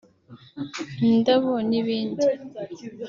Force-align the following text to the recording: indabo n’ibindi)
indabo 1.07 1.51
n’ibindi) 1.69 2.25